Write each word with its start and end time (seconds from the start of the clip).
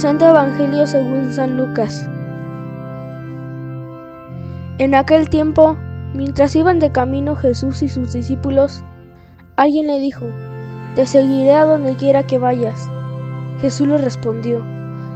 Santo 0.00 0.26
Evangelio 0.26 0.86
según 0.86 1.30
San 1.30 1.58
Lucas. 1.58 2.08
En 4.78 4.94
aquel 4.94 5.28
tiempo, 5.28 5.76
mientras 6.14 6.56
iban 6.56 6.78
de 6.78 6.90
camino 6.90 7.36
Jesús 7.36 7.82
y 7.82 7.90
sus 7.90 8.14
discípulos, 8.14 8.82
alguien 9.56 9.88
le 9.88 9.98
dijo, 9.98 10.24
Te 10.94 11.04
seguiré 11.04 11.52
a 11.52 11.66
donde 11.66 11.96
quiera 11.96 12.22
que 12.22 12.38
vayas. 12.38 12.88
Jesús 13.60 13.88
le 13.88 13.98
respondió, 13.98 14.64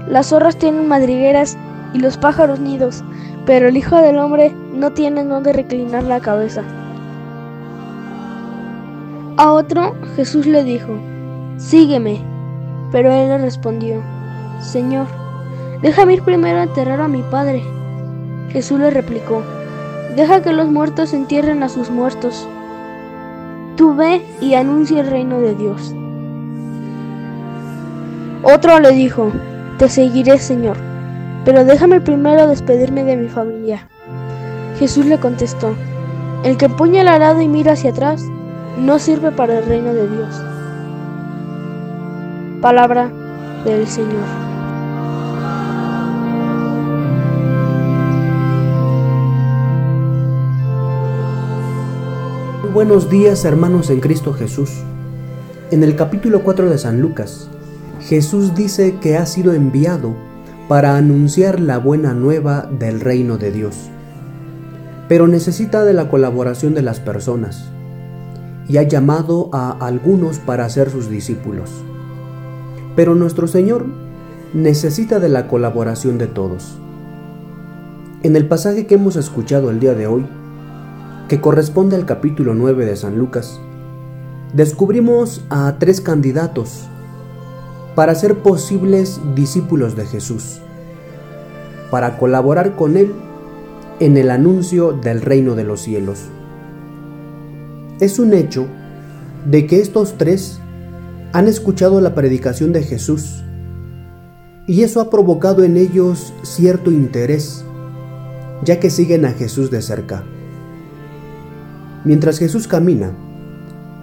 Las 0.07 0.27
zorras 0.27 0.59
tienen 0.59 0.87
madrigueras 0.87 1.57
y 1.95 2.01
los 2.01 2.19
pájaros 2.19 2.61
nidos, 2.61 3.03
pero 3.47 3.69
el 3.69 3.79
Hijo 3.79 3.97
del 3.97 4.19
Hombre 4.19 4.55
no 4.75 4.93
tiene 4.93 5.25
donde 5.25 5.55
reclinar 5.55 6.03
la 6.03 6.21
cabeza. 6.21 6.63
A 9.39 9.51
otro 9.51 9.95
Jesús 10.15 10.45
le 10.45 10.63
dijo, 10.63 10.93
Sígueme. 11.57 12.21
Pero 12.93 13.11
él 13.11 13.29
le 13.29 13.39
respondió, 13.39 14.03
Señor, 14.61 15.07
déjame 15.83 16.15
ir 16.15 16.23
primero 16.23 16.61
a 16.61 16.65
enterrar 16.65 17.01
a 17.01 17.09
mi 17.09 17.23
padre. 17.23 17.63
Jesús 18.51 18.79
le 18.79 18.91
replicó, 18.91 19.43
Deja 20.17 20.43
que 20.43 20.53
los 20.53 20.69
muertos 20.69 21.13
entierren 21.13 21.63
a 21.65 21.69
sus 21.69 21.91
muertos. 21.91 22.47
Tú 23.77 23.97
ve 23.97 24.25
y 24.41 24.55
anuncia 24.55 25.01
el 25.01 25.09
reino 25.09 25.41
de 25.41 25.57
Dios. 25.57 25.95
Otro 28.45 28.79
le 28.79 28.93
dijo, 28.93 29.33
Te 29.79 29.89
seguiré, 29.89 30.39
Señor, 30.39 30.77
pero 31.45 31.65
déjame 31.65 32.01
primero 32.01 32.47
despedirme 32.47 33.03
de 33.03 33.17
mi 33.17 33.29
familia. 33.29 33.89
Jesús 34.79 35.07
le 35.07 35.19
contestó, 35.19 35.75
El 36.45 36.57
que 36.57 36.67
empuña 36.67 37.01
el 37.01 37.09
arado 37.09 37.41
y 37.41 37.49
mira 37.49 37.73
hacia 37.73 37.91
atrás, 37.91 38.23
no 38.79 38.99
sirve 38.99 39.33
para 39.33 39.59
el 39.59 39.67
reino 39.67 39.93
de 39.93 40.09
Dios. 40.09 40.43
Palabra 42.61 43.11
del 43.65 43.87
Señor. 43.87 44.44
Buenos 52.75 53.09
días 53.09 53.45
hermanos 53.45 53.89
en 53.91 54.01
Cristo 54.01 54.33
Jesús. 54.33 54.69
En 55.71 55.85
el 55.85 55.95
capítulo 55.95 56.43
4 56.43 56.69
de 56.69 56.77
San 56.77 57.01
Lucas, 57.01 57.49
Jesús 58.01 58.57
dice 58.57 58.97
que 59.01 59.17
ha 59.17 59.27
sido 59.27 59.55
enviado 59.55 60.17
para 60.67 60.97
anunciar 60.97 61.61
la 61.61 61.79
buena 61.79 62.15
nueva 62.15 62.63
del 62.63 62.99
reino 62.99 63.39
de 63.39 63.53
Dios. 63.53 63.77
Pero 65.09 65.29
necesita 65.29 65.85
de 65.85 65.93
la 65.93 66.09
colaboración 66.09 66.75
de 66.75 66.83
las 66.83 66.99
personas 66.99 67.71
y 68.67 68.79
ha 68.79 68.83
llamado 68.83 69.51
a 69.53 69.71
algunos 69.71 70.41
para 70.41 70.69
ser 70.69 70.91
sus 70.91 71.09
discípulos. 71.09 71.71
Pero 72.97 73.15
nuestro 73.15 73.47
Señor 73.47 73.87
necesita 74.53 75.21
de 75.21 75.29
la 75.29 75.47
colaboración 75.47 76.19
de 76.19 76.27
todos. 76.27 76.77
En 78.25 78.35
el 78.35 78.49
pasaje 78.49 78.89
que 78.89 78.97
hemos 78.97 79.15
escuchado 79.15 79.71
el 79.71 79.79
día 79.79 79.95
de 79.95 80.09
hoy, 80.09 80.27
que 81.29 81.41
corresponde 81.41 81.97
al 81.97 82.05
capítulo 82.05 82.55
9 82.55 82.85
de 82.85 82.97
San 82.97 83.17
Lucas, 83.19 83.59
descubrimos 84.53 85.43
a 85.49 85.77
tres 85.79 86.01
candidatos 86.01 86.87
para 87.95 88.15
ser 88.15 88.39
posibles 88.39 89.21
discípulos 89.35 89.97
de 89.97 90.05
Jesús, 90.05 90.61
para 91.91 92.19
colaborar 92.19 92.77
con 92.77 92.97
Él 92.97 93.13
en 94.01 94.17
el 94.17 94.31
anuncio 94.31 94.93
del 94.93 95.23
reino 95.23 95.55
de 95.55 95.65
los 95.65 95.81
cielos. 95.81 96.25
Es 98.01 98.19
un 98.19 98.35
hecho 98.35 98.67
de 99.47 99.67
que 99.67 99.81
estos 99.81 100.19
tres 100.19 100.61
han 101.33 101.49
escuchado 101.49 102.01
la 102.01 102.15
predicación 102.15 102.73
de 102.73 102.83
Jesús 102.83 103.43
y 104.67 104.83
eso 104.83 105.01
ha 105.01 105.11
provocado 105.11 105.65
en 105.65 105.77
ellos 105.77 106.35
cierto 106.43 106.91
interés, 106.91 107.65
ya 108.63 108.79
que 108.79 108.91
siguen 108.91 109.25
a 109.25 109.33
Jesús 109.33 109.71
de 109.71 109.81
cerca. 109.81 110.25
Mientras 112.05 112.39
Jesús 112.39 112.69
camina, 112.69 113.13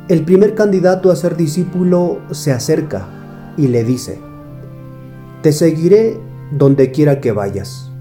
el 0.08 0.26
primer 0.26 0.56
candidato 0.56 1.12
a 1.12 1.16
ser 1.16 1.38
discípulo 1.38 2.20
se 2.32 2.52
acerca 2.52 3.08
y 3.58 3.68
le 3.68 3.84
dice, 3.84 4.20
Te 5.42 5.52
seguiré 5.52 6.20
donde 6.52 6.92
quiera 6.92 7.22
que 7.22 7.32
vayas. 7.32 7.92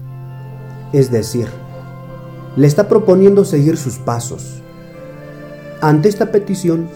Es 0.93 1.11
decir, 1.11 1.47
le 2.55 2.67
está 2.67 2.87
proponiendo 2.89 3.45
seguir 3.45 3.77
sus 3.77 3.97
pasos. 3.97 4.61
Ante 5.81 6.09
esta 6.09 6.31
petición, 6.31 6.87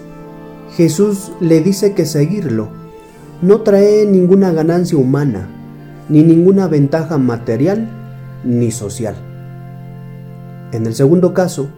Jesús 0.75 1.31
le 1.39 1.61
dice 1.61 1.93
que 1.93 2.05
seguirlo 2.05 2.69
no 3.41 3.61
trae 3.61 4.05
ninguna 4.05 4.53
ganancia 4.53 4.97
humana, 4.97 5.47
ni 6.07 6.23
ninguna 6.23 6.67
ventaja 6.67 7.17
material 7.17 7.89
ni 8.43 8.71
social. 8.71 9.15
En 10.71 10.85
el 10.85 10.95
segundo 10.95 11.33
caso, 11.33 11.69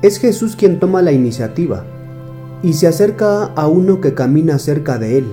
es 0.00 0.18
Jesús 0.20 0.54
quien 0.54 0.78
toma 0.78 1.02
la 1.02 1.10
iniciativa 1.10 1.84
y 2.62 2.74
se 2.74 2.86
acerca 2.86 3.44
a 3.44 3.66
uno 3.66 4.00
que 4.00 4.14
camina 4.14 4.58
cerca 4.58 4.96
de 4.98 5.18
él 5.18 5.26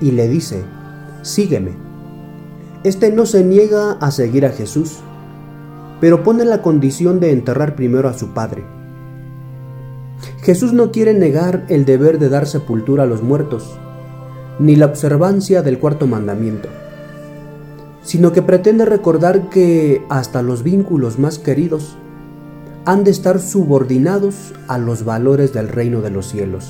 y 0.00 0.12
le 0.12 0.28
dice, 0.28 0.62
sígueme. 1.22 1.72
Este 2.84 3.12
no 3.12 3.26
se 3.26 3.44
niega 3.44 3.92
a 3.92 4.10
seguir 4.10 4.46
a 4.46 4.50
Jesús, 4.50 4.98
pero 6.00 6.22
pone 6.22 6.44
la 6.44 6.62
condición 6.62 7.20
de 7.20 7.32
enterrar 7.32 7.76
primero 7.76 8.08
a 8.08 8.14
su 8.14 8.34
padre. 8.34 8.64
Jesús 10.42 10.72
no 10.72 10.90
quiere 10.90 11.14
negar 11.14 11.66
el 11.68 11.84
deber 11.84 12.18
de 12.18 12.28
dar 12.28 12.46
sepultura 12.46 13.04
a 13.04 13.06
los 13.06 13.22
muertos, 13.22 13.78
ni 14.58 14.74
la 14.74 14.86
observancia 14.86 15.62
del 15.62 15.78
cuarto 15.78 16.06
mandamiento, 16.06 16.68
sino 18.02 18.32
que 18.32 18.42
pretende 18.42 18.84
recordar 18.84 19.50
que 19.50 20.02
hasta 20.08 20.42
los 20.42 20.62
vínculos 20.62 21.18
más 21.18 21.38
queridos 21.38 21.96
han 22.84 23.04
de 23.04 23.10
estar 23.10 23.40
subordinados 23.40 24.52
a 24.68 24.78
los 24.78 25.04
valores 25.04 25.52
del 25.52 25.68
reino 25.68 26.00
de 26.00 26.10
los 26.10 26.26
cielos. 26.28 26.68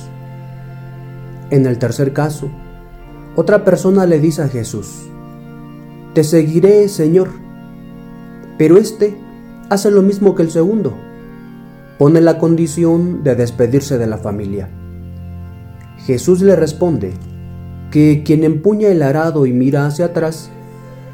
En 1.50 1.66
el 1.66 1.78
tercer 1.78 2.12
caso, 2.12 2.50
otra 3.34 3.64
persona 3.64 4.04
le 4.06 4.20
dice 4.20 4.42
a 4.42 4.48
Jesús, 4.48 5.04
Te 6.14 6.24
seguiré, 6.24 6.88
Señor. 6.88 7.28
Pero 8.58 8.76
éste 8.76 9.16
hace 9.70 9.90
lo 9.90 10.02
mismo 10.02 10.34
que 10.34 10.42
el 10.42 10.50
segundo 10.50 10.94
pone 11.98 12.20
la 12.20 12.38
condición 12.38 13.22
de 13.22 13.34
despedirse 13.34 13.96
de 13.96 14.06
la 14.06 14.18
familia. 14.18 14.68
Jesús 16.04 16.42
le 16.42 16.56
responde 16.56 17.14
que 17.90 18.22
quien 18.24 18.44
empuña 18.44 18.88
el 18.88 19.02
arado 19.02 19.46
y 19.46 19.52
mira 19.52 19.86
hacia 19.86 20.06
atrás 20.06 20.50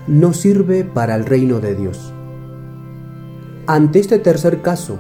no 0.07 0.33
sirve 0.33 0.85
para 0.85 1.15
el 1.15 1.27
reino 1.27 1.61
de 1.61 1.75
Dios. 1.75 2.13
Ante 3.69 3.99
este 3.99 4.19
tercer 4.19 4.63
caso, 4.63 4.97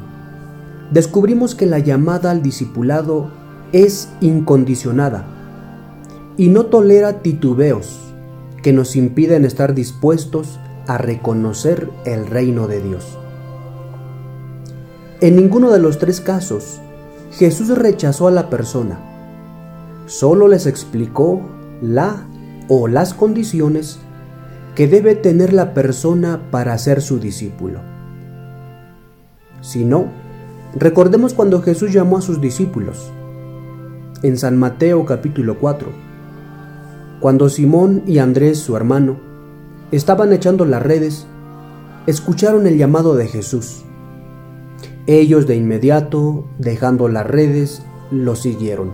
descubrimos 0.91 1.55
que 1.55 1.65
la 1.65 1.79
llamada 1.79 2.31
al 2.31 2.43
discipulado 2.43 3.31
es 3.73 4.11
incondicionada 4.21 5.25
y 6.37 6.51
no 6.51 6.67
tolera 6.67 7.23
titubeos 7.23 7.99
que 8.63 8.75
nos 8.75 8.95
impiden 8.95 9.47
estar 9.47 9.75
dispuestos 9.75 10.61
a 10.87 10.99
reconocer 10.99 11.89
el 12.05 12.27
reino 12.27 12.69
de 12.69 12.83
Dios. 12.83 13.19
En 15.23 15.37
ninguno 15.37 15.71
de 15.71 15.79
los 15.79 15.99
tres 15.99 16.21
casos, 16.21 16.79
Jesús 17.31 17.71
rechazó 17.71 18.29
a 18.29 18.33
la 18.33 18.51
persona. 18.51 19.01
Solo 20.05 20.47
les 20.47 20.67
explicó 20.67 21.41
la 21.81 22.27
o 22.69 22.87
las 22.87 23.15
condiciones 23.15 23.99
que 24.75 24.89
debe 24.89 25.15
tener 25.15 25.55
la 25.55 25.73
persona 25.73 26.51
para 26.51 26.77
ser 26.77 27.01
su 27.01 27.19
discípulo. 27.19 27.98
Si 29.61 29.85
no, 29.85 30.07
recordemos 30.75 31.35
cuando 31.35 31.63
Jesús 31.63 31.93
llamó 31.93 32.19
a 32.19 32.23
sus 32.23 32.41
discípulos. 32.41 33.11
En 34.23 34.37
San 34.37 34.57
Mateo 34.57 35.05
capítulo 35.05 35.59
4, 35.59 35.89
cuando 37.21 37.49
Simón 37.49 38.03
y 38.07 38.19
Andrés, 38.19 38.59
su 38.59 38.77
hermano, 38.77 39.19
estaban 39.93 40.33
echando 40.33 40.65
las 40.65 40.83
redes, 40.83 41.27
escucharon 42.07 42.67
el 42.67 42.79
llamado 42.79 43.15
de 43.15 43.29
Jesús 43.29 43.85
ellos 45.09 45.47
de 45.47 45.57
inmediato, 45.57 46.45
dejando 46.59 47.09
las 47.09 47.27
redes, 47.27 47.83
lo 48.11 48.37
siguieron. 48.37 48.91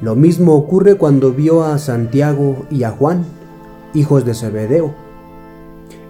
Lo 0.00 0.14
mismo 0.14 0.54
ocurre 0.54 0.94
cuando 0.94 1.32
vio 1.32 1.64
a 1.64 1.76
Santiago 1.78 2.64
y 2.70 2.84
a 2.84 2.90
Juan, 2.90 3.24
hijos 3.94 4.24
de 4.24 4.32
Zebedeo. 4.32 4.94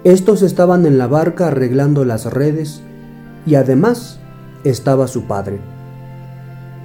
Estos 0.04 0.42
estaban 0.42 0.84
en 0.84 0.98
la 0.98 1.06
barca 1.06 1.48
arreglando 1.48 2.04
las 2.04 2.26
redes 2.26 2.82
y 3.46 3.54
además 3.54 4.20
estaba 4.62 5.08
su 5.08 5.24
padre. 5.24 5.58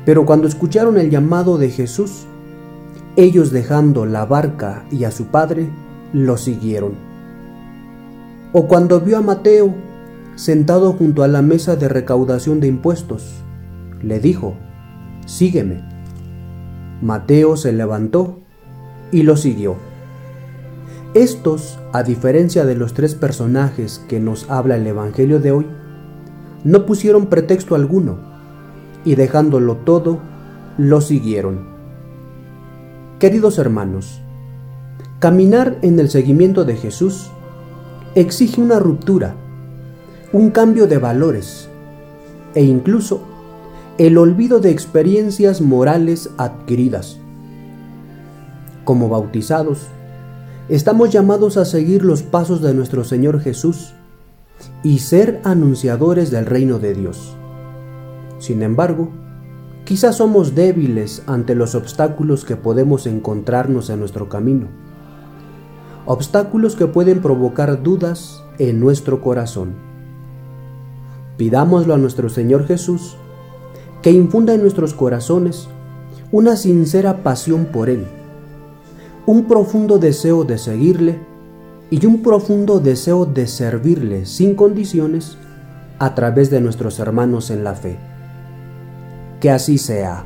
Pero 0.05 0.25
cuando 0.25 0.47
escucharon 0.47 0.97
el 0.97 1.09
llamado 1.09 1.57
de 1.57 1.69
Jesús, 1.69 2.25
ellos 3.17 3.51
dejando 3.51 4.05
la 4.05 4.25
barca 4.25 4.85
y 4.89 5.03
a 5.03 5.11
su 5.11 5.25
padre, 5.25 5.69
lo 6.13 6.37
siguieron. 6.37 6.93
O 8.53 8.67
cuando 8.67 9.01
vio 9.01 9.17
a 9.17 9.21
Mateo, 9.21 9.75
sentado 10.35 10.93
junto 10.93 11.21
a 11.21 11.27
la 11.27 11.41
mesa 11.41 11.75
de 11.75 11.89
recaudación 11.89 12.61
de 12.61 12.67
impuestos. 12.67 13.43
Le 14.01 14.21
dijo, 14.21 14.55
Sígueme. 15.25 15.83
Mateo 17.01 17.57
se 17.57 17.73
levantó 17.73 18.39
y 19.11 19.23
lo 19.23 19.35
siguió. 19.35 19.88
Estos, 21.15 21.79
a 21.91 22.03
diferencia 22.03 22.65
de 22.65 22.75
los 22.75 22.93
tres 22.93 23.15
personajes 23.15 23.97
que 24.07 24.19
nos 24.19 24.47
habla 24.47 24.75
el 24.75 24.85
Evangelio 24.85 25.39
de 25.39 25.51
hoy, 25.51 25.65
no 26.63 26.85
pusieron 26.85 27.25
pretexto 27.25 27.73
alguno 27.73 28.19
y 29.03 29.15
dejándolo 29.15 29.77
todo, 29.77 30.19
lo 30.77 31.01
siguieron. 31.01 31.67
Queridos 33.17 33.57
hermanos, 33.57 34.21
caminar 35.17 35.79
en 35.81 35.99
el 35.99 36.11
seguimiento 36.11 36.63
de 36.63 36.75
Jesús 36.75 37.31
exige 38.13 38.61
una 38.61 38.77
ruptura, 38.77 39.33
un 40.31 40.51
cambio 40.51 40.85
de 40.85 40.99
valores 40.99 41.69
e 42.53 42.63
incluso 42.63 43.23
el 43.97 44.19
olvido 44.19 44.59
de 44.59 44.69
experiencias 44.69 45.59
morales 45.59 46.29
adquiridas. 46.37 47.17
Como 48.83 49.09
bautizados, 49.09 49.87
estamos 50.69 51.09
llamados 51.09 51.57
a 51.57 51.65
seguir 51.65 52.05
los 52.05 52.21
pasos 52.21 52.61
de 52.61 52.73
nuestro 52.73 53.03
Señor 53.03 53.41
Jesús 53.41 53.93
y 54.83 54.99
ser 54.99 55.41
anunciadores 55.43 56.29
del 56.29 56.45
reino 56.45 56.77
de 56.79 56.93
Dios. 56.93 57.35
Sin 58.37 58.61
embargo, 58.61 59.09
quizás 59.83 60.17
somos 60.17 60.53
débiles 60.53 61.23
ante 61.25 61.55
los 61.55 61.73
obstáculos 61.73 62.45
que 62.45 62.55
podemos 62.55 63.07
encontrarnos 63.07 63.89
en 63.89 63.99
nuestro 63.99 64.29
camino. 64.29 64.67
Obstáculos 66.05 66.75
que 66.75 66.87
pueden 66.87 67.21
provocar 67.21 67.81
dudas 67.81 68.43
en 68.59 68.79
nuestro 68.79 69.21
corazón. 69.21 69.73
Pidámoslo 71.37 71.93
a 71.95 71.97
nuestro 71.97 72.29
Señor 72.29 72.65
Jesús 72.67 73.17
que 74.01 74.11
infunda 74.11 74.53
en 74.53 74.61
nuestros 74.61 74.93
corazones 74.93 75.67
una 76.31 76.55
sincera 76.55 77.23
pasión 77.23 77.65
por 77.65 77.89
Él, 77.89 78.05
un 79.29 79.43
profundo 79.43 79.99
deseo 79.99 80.43
de 80.43 80.57
seguirle 80.57 81.19
y 81.91 82.03
un 82.07 82.23
profundo 82.23 82.79
deseo 82.79 83.27
de 83.27 83.45
servirle 83.45 84.25
sin 84.25 84.55
condiciones 84.55 85.37
a 85.99 86.15
través 86.15 86.49
de 86.49 86.59
nuestros 86.61 86.97
hermanos 86.97 87.51
en 87.51 87.63
la 87.63 87.75
fe. 87.75 87.99
Que 89.39 89.51
así 89.51 89.77
sea. 89.77 90.25